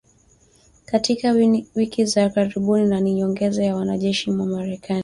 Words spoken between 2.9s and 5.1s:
ni nyongeza ya wanajeshi wa Marekani